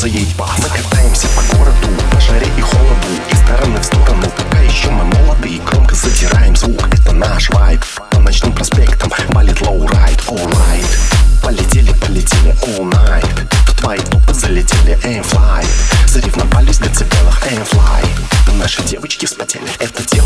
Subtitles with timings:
[0.00, 0.26] нравится ей.
[0.38, 3.08] Бас Мы катаемся по городу, по жаре и холоду.
[3.30, 5.48] Из стороны в сторону, пока еще мы молоды.
[5.48, 7.80] И Громко затираем звук, это наш вайб.
[8.10, 10.98] По ночным проспектам валит lowride, alright
[11.42, 15.66] Полетели, полетели all night В твои топы залетели, I'm fly.
[16.06, 18.06] Соревновались в децибелах, I'm fly.
[18.54, 20.19] Наши девочки вспотели, это тело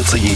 [0.00, 0.34] Хочется ей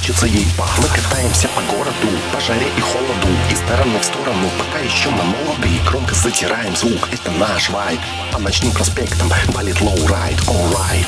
[0.00, 3.28] Хочется ей баса Мы катаемся по городу, по жаре и холоду.
[3.50, 8.00] Из стороны в сторону, пока еще мы молоды Громко затираем звук, это наш вайб
[8.32, 11.06] По ночным проспектам валит lowride, alright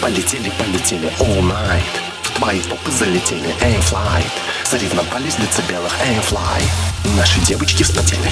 [0.00, 1.82] Полетели, полетели all night.
[2.22, 4.30] В твои топы залетели, I'm fly.
[4.62, 6.62] Соревновались в децибелах, I'm fly
[7.16, 8.30] Наши девочки вспотели